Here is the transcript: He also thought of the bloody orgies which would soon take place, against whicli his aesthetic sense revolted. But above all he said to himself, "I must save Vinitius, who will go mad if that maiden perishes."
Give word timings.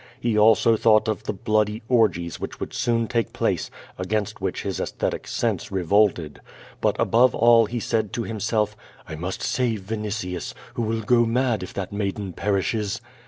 He 0.19 0.35
also 0.35 0.77
thought 0.77 1.07
of 1.07 1.21
the 1.25 1.33
bloody 1.33 1.83
orgies 1.87 2.39
which 2.39 2.59
would 2.59 2.73
soon 2.73 3.05
take 3.07 3.33
place, 3.33 3.69
against 3.99 4.37
whicli 4.39 4.63
his 4.63 4.79
aesthetic 4.79 5.27
sense 5.27 5.71
revolted. 5.71 6.41
But 6.81 6.95
above 6.99 7.35
all 7.35 7.67
he 7.67 7.79
said 7.79 8.11
to 8.13 8.23
himself, 8.23 8.75
"I 9.07 9.13
must 9.13 9.43
save 9.43 9.81
Vinitius, 9.81 10.55
who 10.73 10.81
will 10.81 11.01
go 11.03 11.27
mad 11.27 11.61
if 11.61 11.71
that 11.75 11.93
maiden 11.93 12.33
perishes." 12.33 12.99